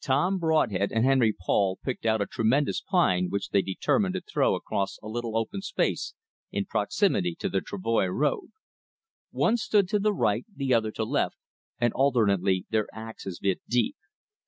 Tom 0.00 0.38
Broadhead 0.38 0.92
and 0.92 1.04
Henry 1.04 1.32
Paul 1.34 1.80
picked 1.82 2.06
out 2.06 2.20
a 2.22 2.26
tremendous 2.26 2.80
pine 2.80 3.26
which 3.28 3.48
they 3.48 3.60
determined 3.60 4.14
to 4.14 4.20
throw 4.20 4.54
across 4.54 5.00
a 5.02 5.08
little 5.08 5.36
open 5.36 5.62
space 5.62 6.14
in 6.52 6.64
proximity 6.66 7.34
to 7.40 7.48
the 7.48 7.60
travoy 7.60 8.06
road. 8.06 8.50
One 9.32 9.56
stood 9.56 9.88
to 9.88 9.98
right, 9.98 10.46
the 10.54 10.72
other 10.72 10.92
to 10.92 11.02
left, 11.02 11.38
and 11.80 11.92
alternately 11.92 12.66
their 12.70 12.86
axes 12.94 13.40
bit 13.40 13.62
deep. 13.68 13.96